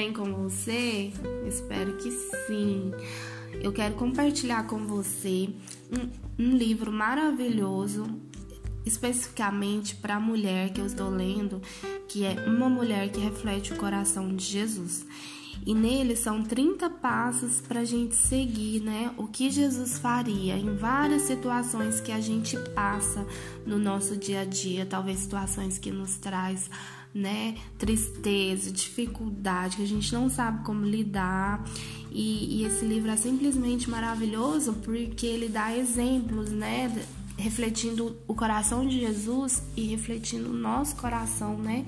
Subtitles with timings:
[0.00, 1.12] bem com você?
[1.46, 2.90] Espero que sim.
[3.62, 5.50] Eu quero compartilhar com você
[5.92, 8.06] um, um livro maravilhoso,
[8.86, 11.60] especificamente para a mulher que eu estou lendo,
[12.08, 15.04] que é Uma Mulher que Reflete o Coração de Jesus.
[15.66, 19.12] E nele são 30 passos para a gente seguir, né?
[19.18, 23.26] O que Jesus faria em várias situações que a gente passa
[23.66, 26.70] no nosso dia a dia, talvez situações que nos traz,
[27.14, 27.56] né?
[27.78, 31.64] Tristeza, dificuldade, que a gente não sabe como lidar.
[32.10, 36.92] E, e esse livro é simplesmente maravilhoso porque ele dá exemplos, né?
[37.40, 41.86] refletindo o coração de Jesus e refletindo o nosso coração, né?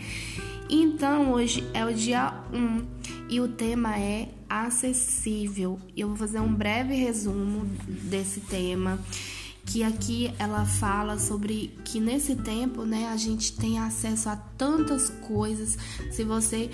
[0.69, 2.84] Então, hoje é o dia 1
[3.29, 5.79] e o tema é acessível.
[5.97, 8.98] Eu vou fazer um breve resumo desse tema,
[9.65, 15.09] que aqui ela fala sobre que nesse tempo, né, a gente tem acesso a tantas
[15.09, 15.78] coisas.
[16.11, 16.70] Se você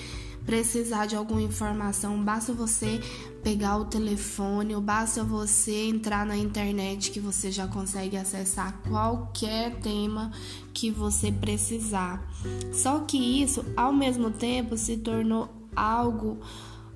[0.49, 2.99] precisar de alguma informação, basta você
[3.45, 9.79] pegar o telefone ou basta você entrar na internet que você já consegue acessar qualquer
[9.81, 10.33] tema
[10.73, 12.27] que você precisar.
[12.73, 16.39] Só que isso, ao mesmo tempo, se tornou algo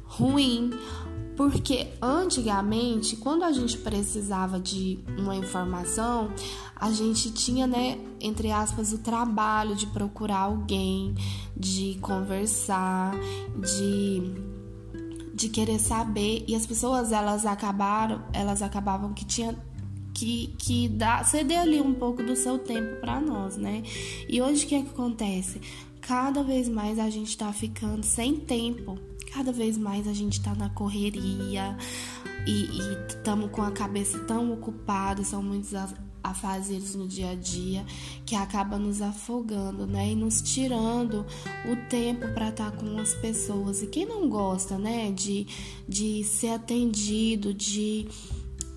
[0.04, 0.70] ruim,
[1.36, 6.32] porque antigamente, quando a gente precisava de uma informação,
[6.76, 11.14] a gente tinha, né, entre aspas, o trabalho de procurar alguém,
[11.56, 13.14] de conversar,
[13.58, 14.52] de
[15.34, 19.56] de querer saber e as pessoas elas acabaram, elas acabavam que tinha
[20.14, 23.82] que, que dá, ceder ali um pouco do seu tempo para nós, né?
[24.28, 25.60] E hoje o que, é que acontece?
[26.00, 28.98] Cada vez mais a gente tá ficando sem tempo,
[29.32, 31.76] cada vez mais a gente tá na correria
[32.46, 32.68] e
[33.08, 35.72] estamos com a cabeça tão ocupada, são muitos
[36.22, 37.84] afazeres no dia a dia
[38.24, 40.12] que acaba nos afogando, né?
[40.12, 41.26] E nos tirando
[41.64, 43.82] o tempo para estar tá com as pessoas.
[43.82, 45.10] E quem não gosta, né?
[45.10, 45.46] De,
[45.88, 48.06] de ser atendido, de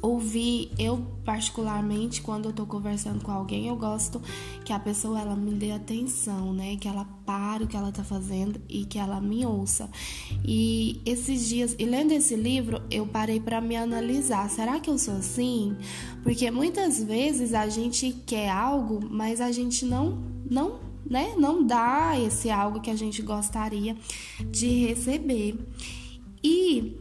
[0.05, 4.21] ouvir, eu particularmente quando eu tô conversando com alguém, eu gosto
[4.63, 6.77] que a pessoa ela me dê atenção, né?
[6.77, 9.89] Que ela pare o que ela tá fazendo e que ela me ouça.
[10.45, 14.47] E esses dias, e lendo esse livro, eu parei para me analisar.
[14.49, 15.75] Será que eu sou assim?
[16.21, 22.19] Porque muitas vezes a gente quer algo, mas a gente não não né, não dá
[22.19, 23.95] esse algo que a gente gostaria
[24.51, 25.55] de receber.
[26.43, 26.95] E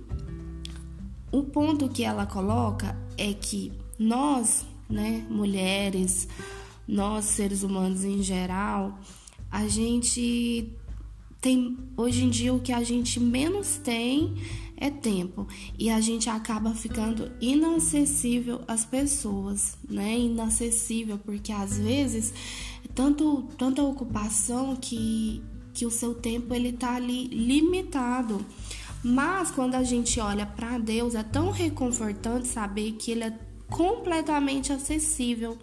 [1.35, 6.29] o ponto que ela coloca é que nós, né, mulheres,
[6.87, 8.97] nós seres humanos em geral,
[9.51, 10.71] a gente
[11.41, 14.37] tem hoje em dia o que a gente menos tem
[14.77, 15.47] é tempo
[15.77, 20.17] e a gente acaba ficando inacessível às pessoas, né?
[20.17, 22.33] Inacessível porque às vezes
[22.95, 25.43] tanto tanta ocupação que
[25.73, 28.45] que o seu tempo ele tá ali limitado.
[29.05, 33.39] Mas quando a gente olha para Deus, é tão reconfortante saber que Ele é
[33.69, 35.59] completamente acessível,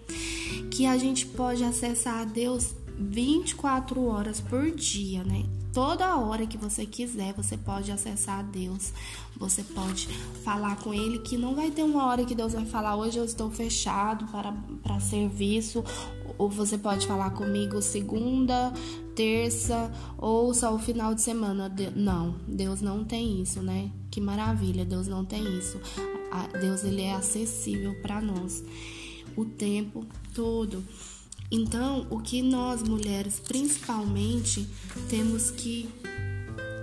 [0.70, 5.44] que a gente pode acessar a Deus 24 horas por dia, né?
[5.74, 8.92] Toda hora que você quiser, você pode acessar a Deus.
[9.38, 10.08] Você pode
[10.44, 13.24] falar com Ele, que não vai ter uma hora que Deus vai falar, hoje eu
[13.26, 14.54] estou fechado para,
[14.84, 15.84] para serviço.
[16.38, 18.74] Ou você pode falar comigo segunda,
[19.16, 21.74] terça ou só o final de semana.
[21.96, 23.92] Não, Deus não tem isso, né?
[24.10, 25.80] Que maravilha, Deus não tem isso.
[26.60, 28.64] Deus ele é acessível para nós
[29.36, 30.84] o tempo todo.
[31.52, 34.68] Então, o que nós mulheres principalmente
[35.10, 35.90] temos que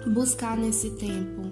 [0.06, 1.50] buscar nesse tempo?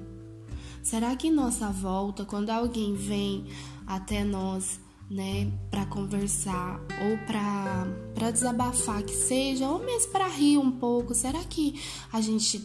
[0.83, 3.47] Será que nossa volta, quando alguém vem
[3.87, 4.79] até nós,
[5.09, 11.39] né, para conversar ou para desabafar que seja, ou mesmo para rir um pouco, será
[11.45, 11.81] que
[12.13, 12.61] a gente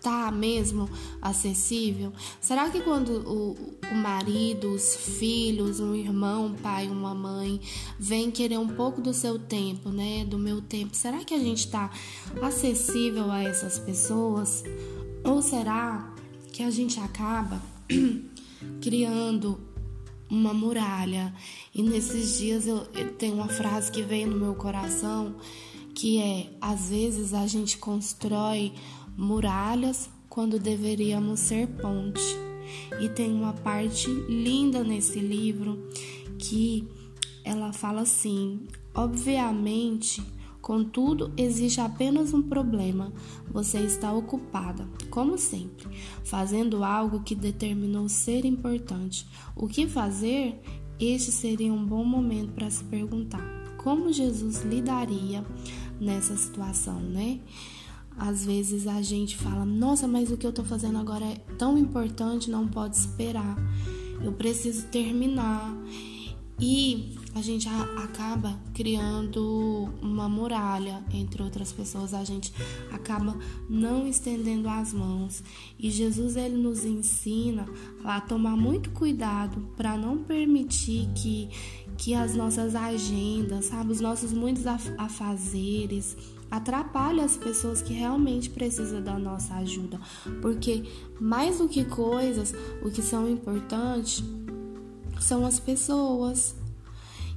[0.00, 0.88] tá mesmo
[1.20, 2.12] acessível?
[2.40, 3.52] Será que quando o,
[3.90, 7.60] o marido, os filhos, um irmão, um pai, uma mãe
[7.98, 11.68] vem querer um pouco do seu tempo, né, do meu tempo, será que a gente
[11.68, 11.90] tá
[12.40, 14.64] acessível a essas pessoas?
[15.24, 16.12] Ou será
[16.52, 17.62] que a gente acaba
[18.80, 19.71] criando
[20.32, 21.34] uma muralha?
[21.74, 25.36] E nesses dias eu, eu tenho uma frase que veio no meu coração
[25.94, 28.72] que é: às vezes a gente constrói
[29.16, 32.22] muralhas quando deveríamos ser ponte.
[33.00, 35.88] E tem uma parte linda nesse livro
[36.38, 36.88] que
[37.44, 40.22] ela fala assim: obviamente,
[40.62, 43.12] contudo, existe apenas um problema.
[43.50, 45.88] Você está ocupada, como sempre,
[46.24, 49.26] fazendo algo que determinou ser importante.
[49.54, 50.58] O que fazer?
[50.98, 53.42] Este seria um bom momento para se perguntar
[53.76, 55.44] como Jesus lidaria
[56.00, 57.40] nessa situação, né?
[58.16, 61.76] às vezes a gente fala: "Nossa, mas o que eu tô fazendo agora é tão
[61.78, 63.56] importante, não pode esperar.
[64.22, 65.74] Eu preciso terminar".
[66.60, 72.52] E a gente acaba criando uma muralha entre outras pessoas, a gente
[72.90, 73.36] acaba
[73.68, 75.42] não estendendo as mãos.
[75.78, 77.66] E Jesus ele nos ensina
[78.04, 81.48] a tomar muito cuidado para não permitir que
[81.96, 86.16] que as nossas agendas, sabe, os nossos muitos afazeres
[86.50, 90.00] atrapalhem as pessoas que realmente precisam da nossa ajuda,
[90.40, 90.84] porque
[91.20, 94.22] mais do que coisas, o que são importantes
[95.20, 96.54] são as pessoas.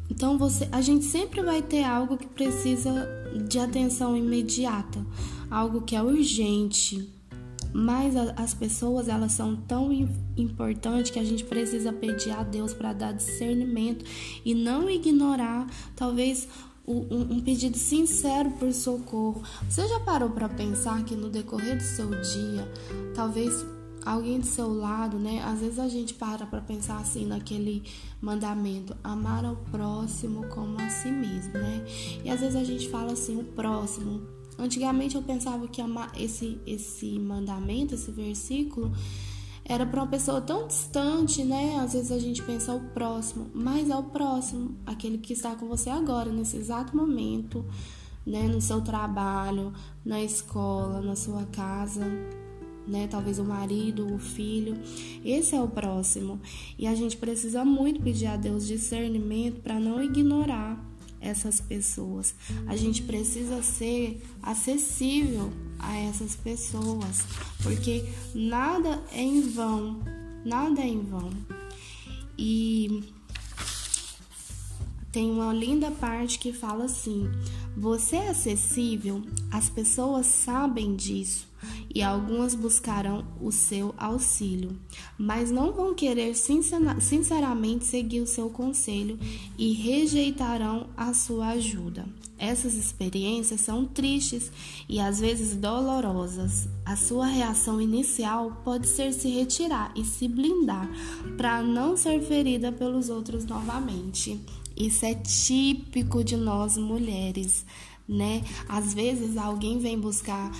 [0.09, 3.07] Então você, a gente sempre vai ter algo que precisa
[3.47, 5.05] de atenção imediata,
[5.49, 7.09] algo que é urgente.
[7.73, 9.91] Mas a, as pessoas elas são tão
[10.37, 14.05] importantes que a gente precisa pedir a Deus para dar discernimento
[14.45, 16.47] e não ignorar talvez
[16.87, 19.43] um, um pedido sincero por socorro.
[19.69, 22.71] Você já parou para pensar que no decorrer do seu dia,
[23.13, 23.65] talvez
[24.05, 25.41] alguém do seu lado, né?
[25.43, 27.83] Às vezes a gente para para pensar assim naquele
[28.21, 31.83] mandamento, amar ao próximo como a si mesmo, né?
[32.23, 34.21] E às vezes a gente fala assim, o próximo.
[34.57, 38.91] Antigamente eu pensava que amar esse esse mandamento, esse versículo
[39.67, 41.77] era para uma pessoa tão distante, né?
[41.77, 45.67] Às vezes a gente pensa o próximo, mas é o próximo, aquele que está com
[45.67, 47.65] você agora, nesse exato momento,
[48.25, 48.43] né?
[48.43, 49.73] No seu trabalho,
[50.05, 52.05] na escola, na sua casa
[52.87, 53.07] né?
[53.09, 54.77] Talvez o marido, o filho.
[55.23, 56.39] Esse é o próximo.
[56.77, 60.83] E a gente precisa muito pedir a Deus discernimento para não ignorar
[61.19, 62.35] essas pessoas.
[62.67, 67.23] A gente precisa ser acessível a essas pessoas,
[67.61, 69.99] porque nada é em vão,
[70.45, 71.31] nada é em vão.
[72.37, 73.03] E
[75.11, 77.27] tem uma linda parte que fala assim:
[77.75, 81.47] você é acessível, as pessoas sabem disso
[81.95, 84.77] e algumas buscarão o seu auxílio,
[85.17, 89.17] mas não vão querer sinceramente seguir o seu conselho
[89.57, 92.05] e rejeitarão a sua ajuda.
[92.37, 94.51] Essas experiências são tristes
[94.89, 96.67] e às vezes dolorosas.
[96.85, 100.89] A sua reação inicial pode ser se retirar e se blindar
[101.37, 104.37] para não ser ferida pelos outros novamente.
[104.75, 107.65] Isso é típico de nós mulheres
[108.07, 108.43] né?
[108.67, 110.51] Às vezes alguém vem buscar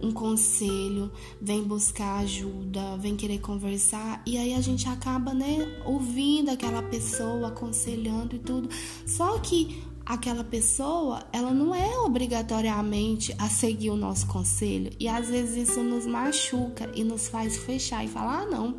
[0.00, 1.10] um conselho,
[1.40, 7.48] vem buscar ajuda, vem querer conversar e aí a gente acaba, né, ouvindo aquela pessoa,
[7.48, 8.68] aconselhando e tudo.
[9.06, 15.28] Só que aquela pessoa, ela não é obrigatoriamente a seguir o nosso conselho e às
[15.28, 18.76] vezes isso nos machuca e nos faz fechar e falar: "Ah, não,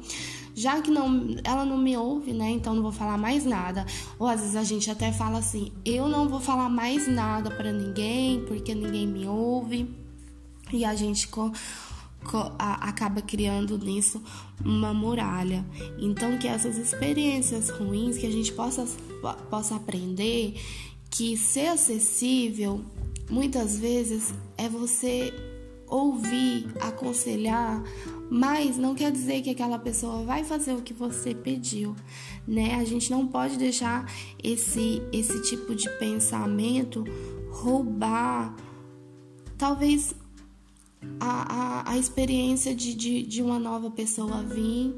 [0.56, 2.52] já que não, ela não me ouve, né?
[2.52, 3.86] Então não vou falar mais nada.
[4.20, 7.72] Ou às vezes a gente até fala assim: eu não vou falar mais nada para
[7.72, 9.90] ninguém porque ninguém me ouve.
[10.72, 11.52] E a gente co,
[12.24, 14.22] co, a, acaba criando nisso
[14.64, 15.66] uma muralha.
[15.98, 18.86] Então que essas experiências ruins que a gente possa
[19.50, 20.56] possa aprender
[21.10, 22.84] que ser acessível
[23.30, 25.34] muitas vezes é você
[25.88, 27.84] ouvir, aconselhar,
[28.33, 31.95] mas não quer dizer que aquela pessoa vai fazer o que você pediu,
[32.47, 32.74] né?
[32.77, 34.12] A gente não pode deixar
[34.44, 37.04] esse esse tipo de pensamento
[37.52, 38.56] roubar
[39.56, 40.16] talvez
[41.19, 44.95] a, a, a experiência de, de, de uma nova pessoa vir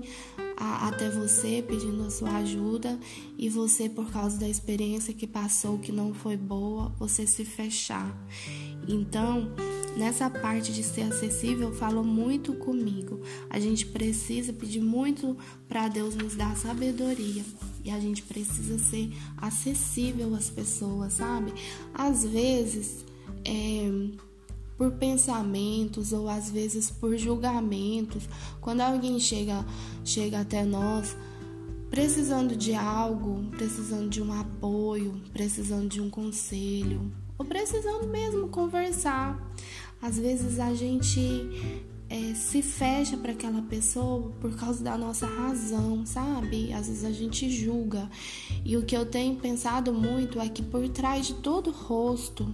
[0.56, 2.98] a, até você pedindo a sua ajuda
[3.38, 8.15] e você, por causa da experiência que passou que não foi boa, você se fechar.
[8.88, 9.51] Então,
[9.96, 13.22] nessa parte de ser acessível, falou muito comigo.
[13.50, 15.38] A gente precisa pedir muito
[15.68, 17.44] para Deus nos dar sabedoria
[17.84, 21.54] e a gente precisa ser acessível às pessoas, sabe?
[21.94, 23.06] Às vezes,
[23.46, 23.90] é,
[24.78, 28.28] por pensamentos ou às vezes por julgamentos,
[28.60, 29.66] quando alguém chega,
[30.04, 31.16] chega até nós
[31.90, 39.45] precisando de algo, precisando de um apoio, precisando de um conselho, ou precisando mesmo conversar.
[40.06, 41.20] Às vezes a gente
[42.08, 46.72] é, se fecha para aquela pessoa por causa da nossa razão, sabe?
[46.72, 48.08] Às vezes a gente julga.
[48.64, 52.54] E o que eu tenho pensado muito é que por trás de todo rosto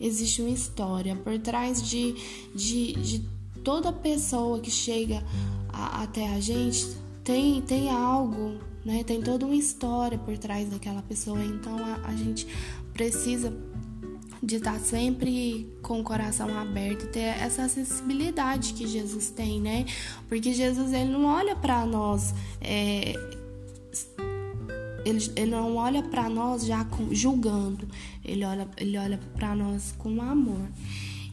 [0.00, 1.14] existe uma história.
[1.14, 2.16] Por trás de,
[2.52, 3.28] de, de
[3.62, 5.22] toda pessoa que chega
[5.68, 6.84] a, até a gente
[7.22, 9.04] tem, tem algo, né?
[9.04, 11.44] Tem toda uma história por trás daquela pessoa.
[11.44, 12.44] Então a, a gente
[12.92, 13.56] precisa
[14.42, 19.84] de estar sempre com o coração aberto, ter essa acessibilidade que Jesus tem, né?
[20.28, 23.14] Porque Jesus ele não olha para nós, é,
[25.04, 27.88] ele, ele não olha para nós já julgando,
[28.24, 30.68] ele olha, ele olha para nós com amor.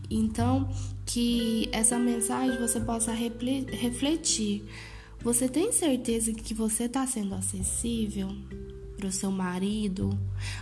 [0.10, 0.70] Então,
[1.06, 4.64] que essa mensagem você possa refletir.
[5.24, 8.30] Você tem certeza que você está sendo acessível
[8.96, 10.18] para o seu marido?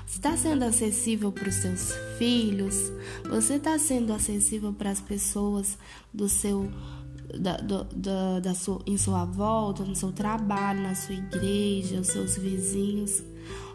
[0.05, 2.91] Você está sendo acessível para os seus filhos?
[3.29, 5.77] Você está sendo acessível para as pessoas
[6.13, 6.69] do seu
[7.39, 12.07] da, do, da, da sua, em sua volta, no seu trabalho, na sua igreja, os
[12.07, 13.23] seus vizinhos.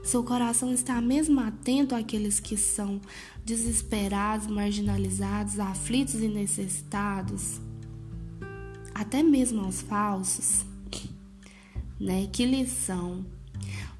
[0.02, 3.00] Seu coração está mesmo atento àqueles que são
[3.44, 7.60] desesperados, marginalizados, aflitos e necessitados,
[8.94, 10.64] até mesmo aos falsos,
[12.00, 12.28] né?
[12.32, 13.37] Que lição!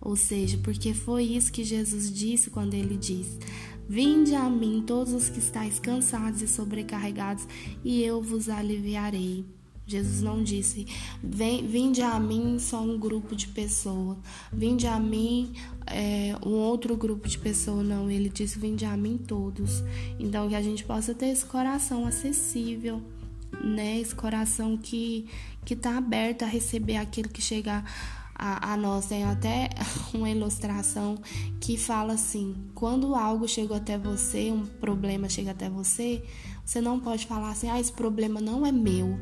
[0.08, 3.38] Ou seja, porque foi isso que Jesus disse quando ele disse:
[3.86, 7.46] Vinde a mim todos os que estáis cansados e sobrecarregados,
[7.84, 9.44] e eu vos aliviarei.
[9.86, 10.86] Jesus não disse,
[11.22, 14.16] vinde a mim só um grupo de pessoas,
[14.50, 15.52] vinde a mim
[15.86, 18.10] é, um outro grupo de pessoas, não.
[18.10, 19.82] Ele disse, vinde a mim todos.
[20.18, 23.02] Então, que a gente possa ter esse coração acessível,
[23.62, 24.00] né?
[24.00, 25.26] Esse coração que,
[25.66, 27.84] que tá aberto a receber aquilo que chegar
[28.38, 29.06] a, a nós.
[29.06, 29.68] Tem até
[30.14, 31.18] uma ilustração
[31.60, 36.22] que fala assim: quando algo chegou até você, um problema chega até você,
[36.64, 39.18] você não pode falar assim: ah, esse problema não é meu.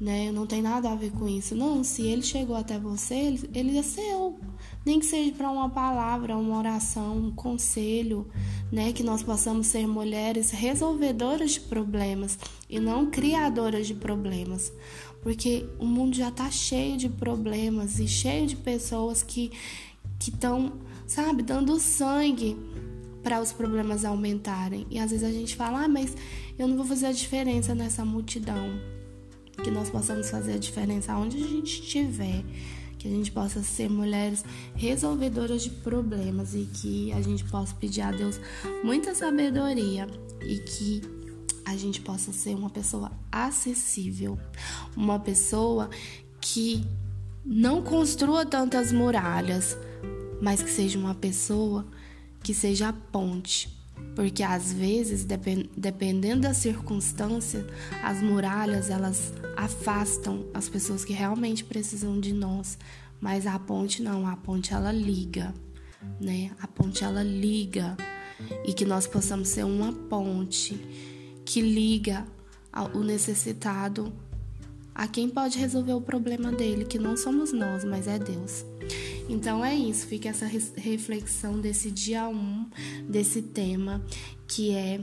[0.00, 0.30] Né?
[0.30, 1.56] Não tem nada a ver com isso.
[1.56, 4.38] Não, se ele chegou até você, ele, ele é seu.
[4.86, 8.28] Nem que seja para uma palavra, uma oração, um conselho,
[8.70, 8.92] né?
[8.92, 12.38] Que nós possamos ser mulheres resolvedoras de problemas
[12.70, 14.72] e não criadoras de problemas
[15.22, 19.50] porque o mundo já tá cheio de problemas e cheio de pessoas que
[20.18, 20.72] que estão,
[21.06, 22.56] sabe, dando sangue
[23.22, 24.86] para os problemas aumentarem.
[24.90, 26.16] E às vezes a gente fala: "Ah, mas
[26.58, 28.80] eu não vou fazer a diferença nessa multidão".
[29.62, 32.44] Que nós possamos fazer a diferença onde a gente estiver,
[32.98, 34.44] que a gente possa ser mulheres
[34.74, 38.40] resolvedoras de problemas e que a gente possa pedir a Deus
[38.84, 40.06] muita sabedoria
[40.42, 41.17] e que
[41.68, 44.38] a gente possa ser uma pessoa acessível,
[44.96, 45.90] uma pessoa
[46.40, 46.86] que
[47.44, 49.76] não construa tantas muralhas,
[50.40, 51.86] mas que seja uma pessoa
[52.42, 53.76] que seja a ponte.
[54.14, 55.26] Porque às vezes,
[55.76, 57.66] dependendo da circunstância,
[58.02, 62.78] as muralhas elas afastam as pessoas que realmente precisam de nós,
[63.20, 65.52] mas a ponte não, a ponte ela liga,
[66.20, 66.50] né?
[66.60, 67.96] A ponte ela liga
[68.64, 71.17] e que nós possamos ser uma ponte
[71.48, 72.26] que liga
[72.92, 74.12] o necessitado
[74.94, 78.66] a quem pode resolver o problema dele, que não somos nós, mas é Deus.
[79.30, 82.70] Então é isso, fica essa reflexão desse dia 1, um,
[83.08, 84.04] desse tema,
[84.46, 85.00] que é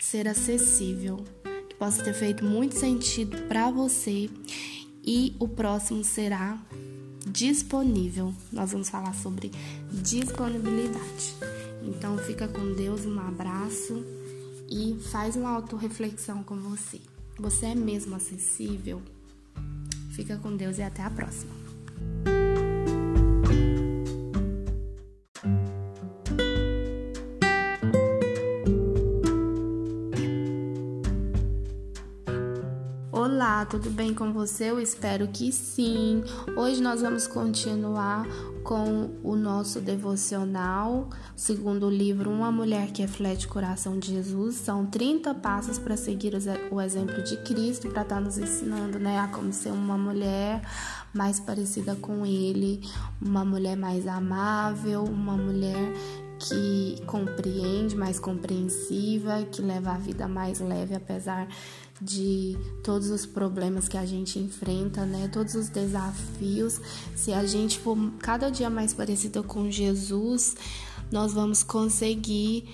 [0.00, 1.24] ser acessível,
[1.68, 4.30] que possa ter feito muito sentido para você
[5.04, 6.62] e o próximo será
[7.26, 8.32] disponível.
[8.52, 9.50] Nós vamos falar sobre
[9.90, 11.34] disponibilidade.
[11.82, 14.21] Então fica com Deus, um abraço
[14.72, 16.98] e faz uma autorreflexão com você.
[17.38, 19.02] Você é mesmo acessível?
[20.12, 21.52] Fica com Deus e até a próxima.
[33.10, 34.70] Olá, tudo bem com você?
[34.70, 36.24] Eu espero que sim.
[36.56, 38.26] Hoje nós vamos continuar
[38.62, 44.56] com o nosso devocional, segundo o livro Uma Mulher que Reflete o Coração de Jesus.
[44.56, 46.32] São 30 passos para seguir
[46.70, 50.62] o exemplo de Cristo, para estar tá nos ensinando né, a como ser uma mulher
[51.12, 52.80] mais parecida com Ele,
[53.20, 55.92] uma mulher mais amável, uma mulher
[56.38, 61.54] que compreende, mais compreensiva, que leva a vida mais leve, apesar de
[62.82, 65.28] todos os problemas que a gente enfrenta, né?
[65.28, 66.80] Todos os desafios.
[67.14, 70.56] Se a gente for cada dia mais parecida com Jesus,
[71.10, 72.68] nós vamos conseguir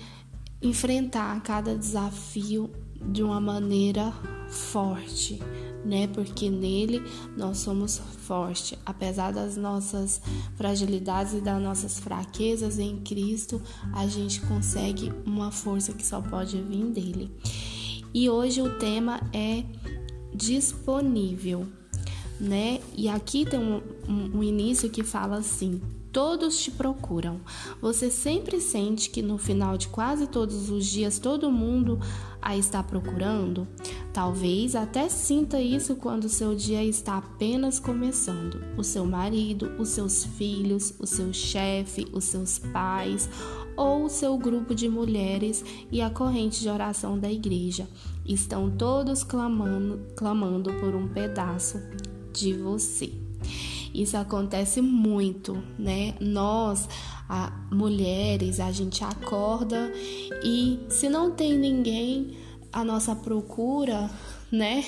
[0.61, 2.69] enfrentar cada desafio
[3.11, 4.13] de uma maneira
[4.49, 5.39] forte,
[5.85, 6.07] né?
[6.07, 7.01] Porque nele
[7.37, 10.21] nós somos fortes, apesar das nossas
[10.55, 13.61] fragilidades e das nossas fraquezas em Cristo,
[13.93, 17.31] a gente consegue uma força que só pode vir dele.
[18.13, 19.63] E hoje o tema é
[20.33, 21.67] disponível,
[22.39, 22.79] né?
[22.95, 27.39] E aqui tem um, um, início que fala assim: todos te procuram.
[27.81, 31.99] Você sempre sente que no final de quase todos os dias todo mundo
[32.41, 33.67] a está procurando?
[34.11, 38.59] Talvez até sinta isso quando seu dia está apenas começando.
[38.75, 43.29] O seu marido, os seus filhos, o seu chefe, os seus pais
[43.79, 47.87] ou seu grupo de mulheres e a corrente de oração da igreja.
[48.25, 51.81] Estão todos clamando, clamando por um pedaço
[52.33, 53.09] de você.
[53.93, 56.13] Isso acontece muito, né?
[56.19, 56.89] Nós,
[57.29, 59.89] a, mulheres, a gente acorda
[60.43, 62.37] e se não tem ninguém
[62.73, 64.11] a nossa procura,
[64.51, 64.83] né?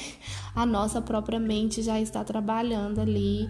[0.53, 3.47] A nossa própria mente já está trabalhando ali,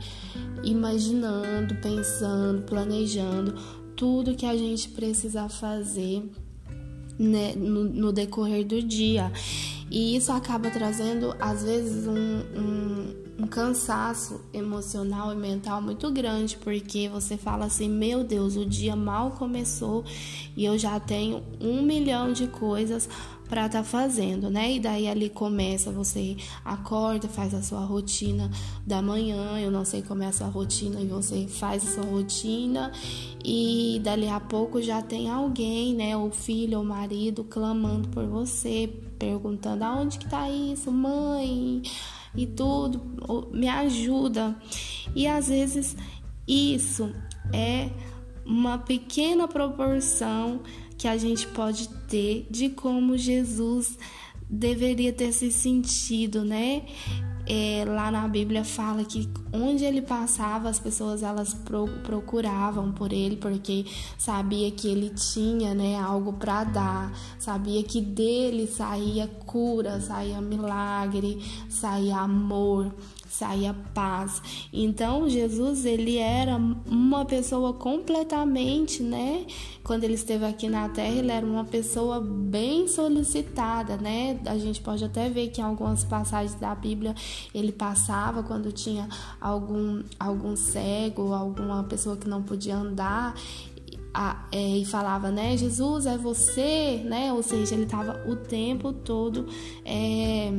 [0.63, 6.27] imaginando, pensando, planejando tudo que a gente precisa fazer
[7.19, 9.31] né, no, no decorrer do dia.
[9.91, 16.57] E isso acaba trazendo, às vezes, um, um, um, cansaço emocional e mental muito grande,
[16.57, 20.03] porque você fala assim: meu Deus, o dia mal começou
[20.57, 23.07] e eu já tenho um milhão de coisas
[23.51, 24.71] para estar tá fazendo, né?
[24.71, 28.49] E daí ali começa, você acorda, faz a sua rotina
[28.87, 32.09] da manhã, eu não sei como é a sua rotina, e você faz a sua
[32.09, 32.93] rotina
[33.43, 36.15] e dali a pouco já tem alguém, né?
[36.15, 38.89] O filho ou o marido clamando por você,
[39.19, 41.81] perguntando aonde que tá isso, mãe,
[42.33, 43.01] e tudo,
[43.51, 44.55] me ajuda.
[45.13, 45.97] E às vezes
[46.47, 47.13] isso
[47.51, 47.89] é
[48.45, 50.61] uma pequena proporção
[51.01, 53.97] que a gente pode ter de como Jesus
[54.47, 56.83] deveria ter se sentido, né?
[57.47, 61.55] É, lá na Bíblia fala que onde ele passava as pessoas elas
[62.03, 63.83] procuravam por ele porque
[64.15, 71.39] sabia que ele tinha né algo para dar sabia que dele saía cura saía milagre
[71.67, 72.93] saía amor
[73.31, 74.41] saía paz.
[74.73, 79.45] Então Jesus ele era uma pessoa completamente, né?
[79.83, 84.39] Quando ele esteve aqui na Terra, ele era uma pessoa bem solicitada, né?
[84.45, 87.15] A gente pode até ver que em algumas passagens da Bíblia
[87.55, 89.07] ele passava quando tinha
[89.39, 93.33] algum algum cego, alguma pessoa que não podia andar
[94.13, 97.31] a, é, e falava, né, Jesus é você, né?
[97.31, 99.47] Ou seja, ele estava o tempo todo
[99.85, 100.51] é,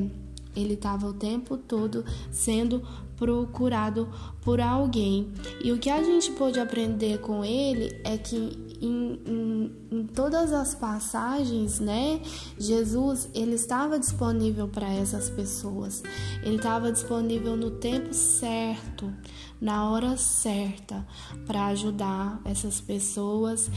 [0.54, 2.82] ele estava o tempo todo sendo
[3.16, 4.08] procurado
[4.40, 5.32] por alguém.
[5.62, 8.36] E o que a gente pôde aprender com ele é que
[8.80, 12.20] em, em, em todas as passagens, né,
[12.58, 16.02] Jesus ele estava disponível para essas pessoas.
[16.42, 19.12] Ele estava disponível no tempo certo,
[19.60, 21.06] na hora certa,
[21.46, 23.70] para ajudar essas pessoas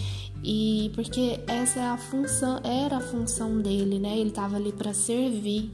[0.43, 4.17] e porque essa é a função, era a função dele, né?
[4.17, 5.71] Ele estava ali para servir.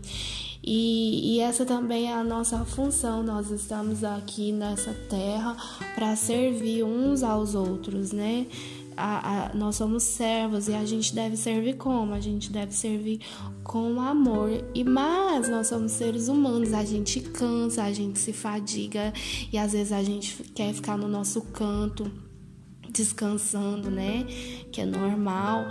[0.63, 3.23] E, e, essa também é a nossa função.
[3.23, 5.57] Nós estamos aqui nessa terra
[5.95, 8.45] para servir uns aos outros, né?
[8.95, 12.13] A, a, nós somos servos e a gente deve servir como?
[12.13, 13.21] A gente deve servir
[13.63, 14.49] com amor.
[14.75, 19.11] E mas nós somos seres humanos, a gente cansa, a gente se fadiga
[19.51, 22.11] e às vezes a gente quer ficar no nosso canto
[22.91, 24.25] descansando, né?
[24.71, 25.65] Que é normal.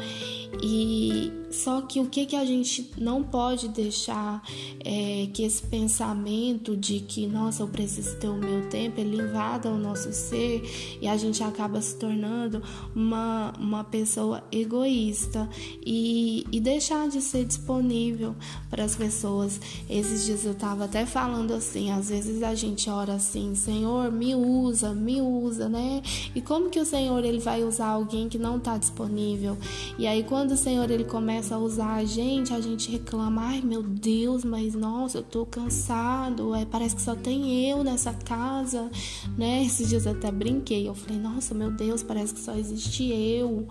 [0.63, 4.43] E só que o que, que a gente não pode deixar
[4.85, 9.69] é que esse pensamento de que, nossa, eu preciso ter o meu tempo, ele invada
[9.69, 10.63] o nosso ser
[11.01, 12.63] e a gente acaba se tornando
[12.95, 15.49] uma, uma pessoa egoísta
[15.85, 18.37] e, e deixar de ser disponível
[18.71, 19.61] para as pessoas.
[19.89, 24.37] Esses dias eu estava até falando assim, às vezes a gente ora assim, Senhor, me
[24.37, 26.01] usa, me usa, né?
[26.33, 29.59] E como que o Senhor ele vai usar alguém que não está disponível?
[29.99, 33.41] E aí quando o Senhor ele começa começa a usar a gente, a gente reclama,
[33.43, 38.13] ai meu Deus, mas nossa, eu tô cansado, é, parece que só tem eu nessa
[38.13, 38.91] casa,
[39.39, 39.63] né?
[39.65, 43.67] Esses dias eu até brinquei, eu falei, nossa, meu Deus, parece que só existe eu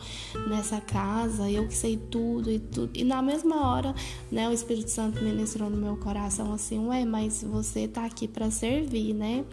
[0.47, 2.89] nessa casa, eu que sei tudo e tudo.
[2.95, 3.93] E na mesma hora,
[4.31, 8.49] né, o Espírito Santo ministrou no meu coração assim, ué, mas você tá aqui para
[8.49, 9.45] servir, né?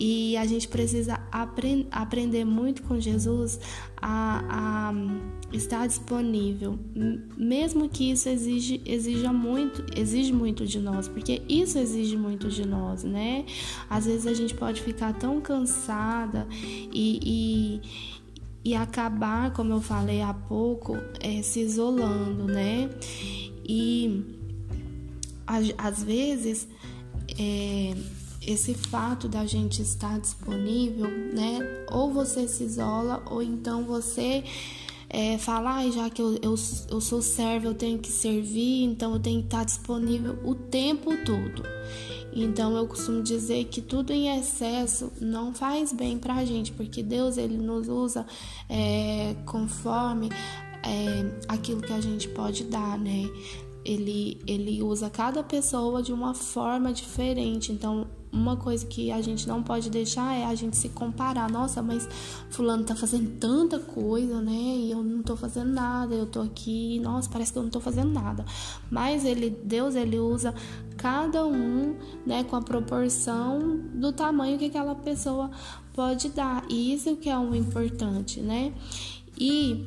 [0.00, 3.58] E a gente precisa aprend aprender muito com Jesus
[3.96, 4.92] a, a,
[5.52, 6.78] estar disponível,
[7.36, 12.66] mesmo que isso exige, exija muito, exige muito de nós, porque isso exige muito de
[12.66, 13.44] nós, né?
[13.90, 16.46] Às vezes a gente pode ficar tão cansada
[16.92, 17.80] e,
[18.64, 22.88] e, e acabar, como eu falei há pouco, é, se isolando, né?
[23.68, 24.22] E
[25.76, 26.68] às vezes
[27.38, 27.94] é,
[28.48, 31.58] esse fato da gente estar disponível, né?
[31.92, 34.42] Ou você se isola, ou então você
[35.10, 36.54] é, fala, ah, já que eu, eu,
[36.90, 41.10] eu sou servo, eu tenho que servir, então eu tenho que estar disponível o tempo
[41.24, 41.62] todo.
[42.32, 47.36] Então eu costumo dizer que tudo em excesso não faz bem pra gente, porque Deus
[47.36, 48.26] ele nos usa
[48.68, 50.30] é, conforme
[50.82, 53.24] é, aquilo que a gente pode dar, né?
[53.84, 57.72] Ele, ele usa cada pessoa de uma forma diferente.
[57.72, 61.50] Então, uma coisa que a gente não pode deixar é a gente se comparar.
[61.50, 62.08] Nossa, mas
[62.50, 64.52] fulano tá fazendo tanta coisa, né?
[64.52, 66.14] E eu não tô fazendo nada.
[66.14, 68.44] Eu tô aqui, nossa, parece que eu não tô fazendo nada.
[68.90, 70.54] Mas ele, Deus, ele usa
[70.96, 75.50] cada um, né, com a proporção do tamanho que aquela pessoa
[75.94, 76.64] pode dar.
[76.68, 78.72] E isso que é o importante, né?
[79.40, 79.86] E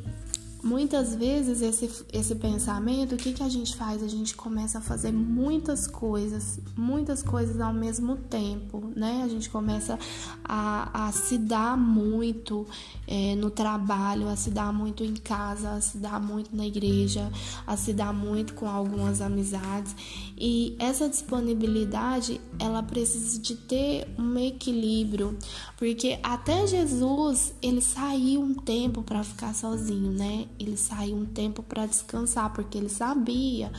[0.64, 4.04] muitas vezes esse, esse pensamento, o que, que a gente faz?
[4.04, 9.22] A gente começa a fazer muitas coisas, muitas coisas ao mesmo tempo, né?
[9.24, 9.98] A gente começa
[10.44, 12.68] a, a se dar muito
[13.08, 17.32] é, no trabalho, a se dar muito em casa, a se dar muito na igreja,
[17.66, 19.96] a se dar muito com algumas amizades.
[20.38, 25.38] E essa disponibilidade, ela precisa de ter um equilíbrio,
[25.78, 30.48] porque até Jesus, ele saiu um tempo para ficar sozinho, né?
[30.60, 33.72] Ele saiu um tempo para descansar, porque ele sabia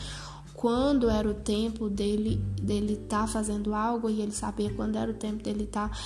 [0.55, 5.11] quando era o tempo dele dele estar tá fazendo algo e ele sabia quando era
[5.11, 5.97] o tempo dele estar tá,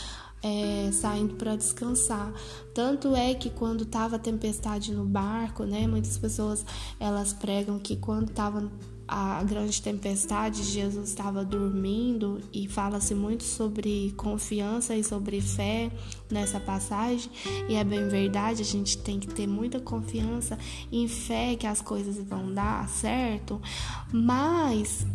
[0.43, 2.33] é, saindo para descansar.
[2.75, 6.65] Tanto é que quando estava tempestade no barco, né, muitas pessoas
[6.99, 8.71] elas pregam que quando estava
[9.09, 15.91] a grande tempestade, Jesus estava dormindo e fala-se muito sobre confiança e sobre fé
[16.31, 17.31] nessa passagem,
[17.69, 20.59] e é bem verdade, a gente tem que ter muita confiança
[20.91, 23.61] em fé que as coisas vão dar certo,
[24.13, 25.07] mas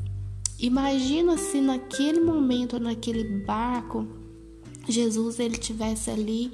[0.58, 4.08] imagina se naquele momento, naquele barco,
[4.88, 6.54] Jesus ele tivesse ali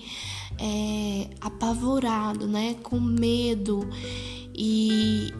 [0.60, 3.88] é, apavorado, né, com medo
[4.56, 5.32] e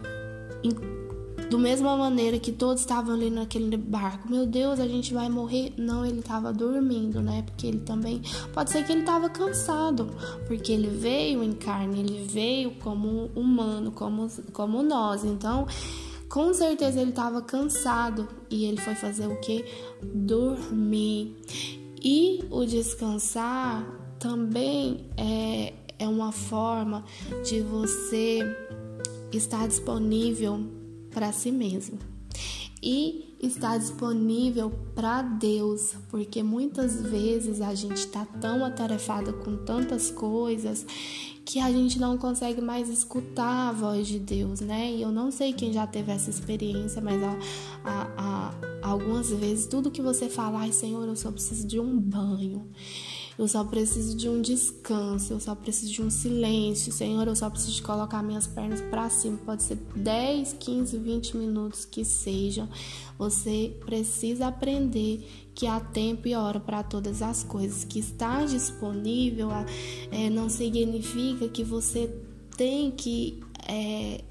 [1.50, 5.72] do mesma maneira que todos estavam ali naquele barco, meu Deus, a gente vai morrer.
[5.76, 7.42] Não, ele estava dormindo, né?
[7.42, 8.20] Porque ele também
[8.52, 10.10] pode ser que ele estava cansado,
[10.46, 15.24] porque ele veio em carne, ele veio como humano, como como nós.
[15.24, 15.66] Então,
[16.28, 19.64] com certeza ele estava cansado e ele foi fazer o que?
[20.02, 21.34] Dormir.
[22.02, 23.84] E o descansar
[24.18, 27.04] também é, é uma forma
[27.42, 28.40] de você
[29.32, 30.77] estar disponível
[31.18, 31.98] para si mesmo
[32.80, 40.12] e está disponível para Deus, porque muitas vezes a gente está tão atarefada com tantas
[40.12, 40.86] coisas
[41.44, 44.92] que a gente não consegue mais escutar a voz de Deus, né?
[44.92, 47.36] E eu não sei quem já teve essa experiência, mas a,
[47.84, 48.54] a, a,
[48.88, 52.64] algumas vezes tudo que você fala, ai Senhor, eu só preciso de um banho.
[53.38, 56.92] Eu só preciso de um descanso, eu só preciso de um silêncio.
[56.92, 59.38] Senhor, eu só preciso de colocar minhas pernas para cima.
[59.46, 62.68] Pode ser 10, 15, 20 minutos que sejam.
[63.16, 65.24] Você precisa aprender
[65.54, 67.84] que há tempo e hora para todas as coisas.
[67.84, 69.50] Que estar disponível
[70.10, 72.12] é, não significa que você
[72.56, 74.24] tem que é,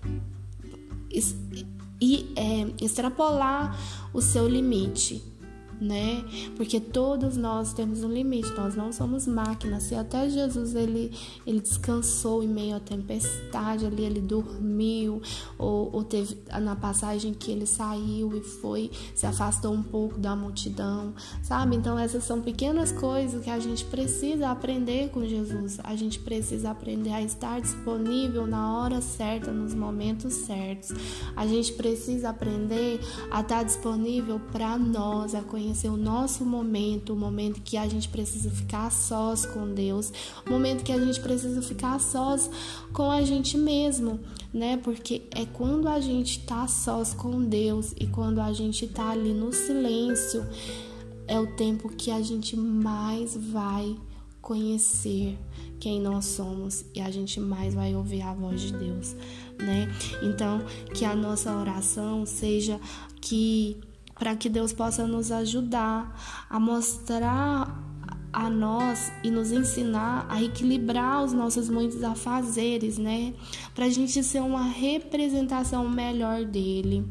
[2.35, 3.79] é, extrapolar
[4.13, 5.36] o seu limite
[5.79, 6.23] né?
[6.55, 9.83] Porque todos nós temos um limite, nós não somos máquinas.
[9.83, 11.11] Se até Jesus ele,
[11.45, 15.21] ele descansou em meio à tempestade, ali ele dormiu,
[15.57, 20.35] ou, ou teve na passagem que ele saiu e foi, se afastou um pouco da
[20.35, 21.13] multidão,
[21.43, 21.75] sabe?
[21.75, 25.79] Então essas são pequenas coisas que a gente precisa aprender com Jesus.
[25.83, 30.91] A gente precisa aprender a estar disponível na hora certa, nos momentos certos.
[31.35, 32.99] A gente precisa aprender
[33.31, 37.87] a estar disponível para nós, a conhecer conhecer o nosso momento, o momento que a
[37.87, 40.13] gente precisa ficar sós com Deus,
[40.45, 42.49] o momento que a gente precisa ficar sós
[42.93, 44.17] com a gente mesmo,
[44.53, 44.77] né?
[44.77, 49.33] Porque é quando a gente tá sós com Deus e quando a gente tá ali
[49.33, 50.45] no silêncio,
[51.27, 53.97] é o tempo que a gente mais vai
[54.41, 55.37] conhecer
[55.81, 59.17] quem nós somos e a gente mais vai ouvir a voz de Deus,
[59.59, 59.93] né?
[60.23, 60.61] Então,
[60.95, 62.79] que a nossa oração seja
[63.19, 63.77] que
[64.17, 66.15] para que Deus possa nos ajudar
[66.49, 67.83] a mostrar
[68.33, 73.33] a nós e nos ensinar a equilibrar os nossos muitos afazeres, né?
[73.73, 77.05] Para a gente ser uma representação melhor dele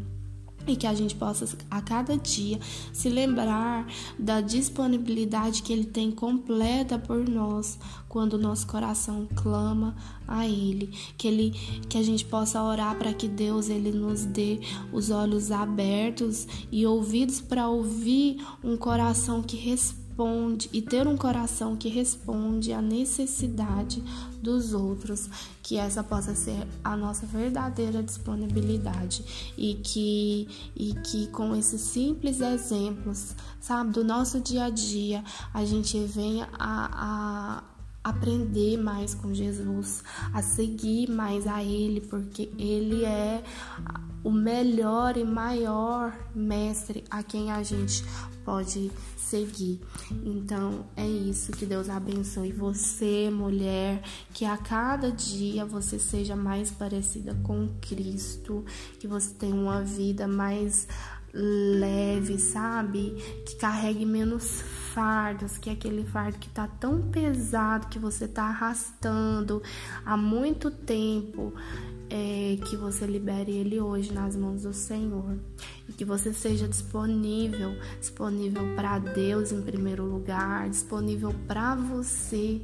[0.67, 2.59] e que a gente possa a cada dia
[2.93, 3.87] se lembrar
[4.19, 9.95] da disponibilidade que ele tem completa por nós quando o nosso coração clama
[10.27, 11.51] a ele, que ele
[11.89, 14.61] que a gente possa orar para que Deus ele nos dê
[14.93, 21.17] os olhos abertos e ouvidos para ouvir um coração que responde responde e ter um
[21.17, 24.03] coração que responde à necessidade
[24.43, 25.29] dos outros,
[25.63, 29.53] que essa possa ser a nossa verdadeira disponibilidade.
[29.59, 35.65] E que e que com esses simples exemplos, sabe, do nosso dia a dia, a
[35.65, 37.63] gente venha a,
[38.03, 40.03] a aprender mais com Jesus,
[40.33, 43.43] a seguir mais a Ele, porque Ele é
[44.25, 48.05] o melhor e maior mestre a quem a gente
[48.45, 48.93] pode
[49.29, 49.81] seguir.
[50.25, 56.71] Então é isso, que Deus abençoe você, mulher, que a cada dia você seja mais
[56.71, 58.65] parecida com Cristo,
[58.99, 60.87] que você tenha uma vida mais
[61.33, 63.11] leve, sabe?
[63.45, 64.63] Que carregue menos
[64.95, 69.63] fardos, que é aquele fardo que tá tão pesado que você tá arrastando
[70.05, 71.53] há muito tempo
[72.11, 75.39] é que você libere ele hoje nas mãos do Senhor
[75.89, 82.63] e que você seja disponível, disponível para Deus em primeiro lugar, disponível para você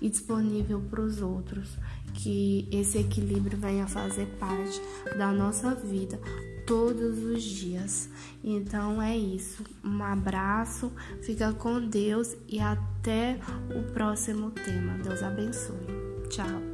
[0.00, 1.70] e disponível para os outros.
[2.14, 4.80] Que esse equilíbrio venha fazer parte
[5.16, 6.20] da nossa vida
[6.66, 8.08] todos os dias.
[8.42, 9.64] Então é isso.
[9.84, 13.38] Um abraço, fica com Deus e até
[13.74, 14.98] o próximo tema.
[15.02, 15.86] Deus abençoe.
[16.28, 16.73] Tchau.